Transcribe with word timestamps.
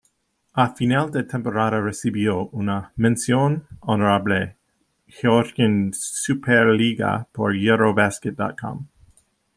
A 0.55 0.63
final 0.75 1.09
de 1.11 1.21
temporada 1.21 1.79
recibió 1.79 2.47
una 2.53 2.91
"mención 2.95 3.67
honorable" 3.81 4.55
Georgian 5.05 5.91
Super 5.93 6.69
Liga 6.73 7.27
por 7.31 7.55
"Eurobasket.com". 7.55 8.87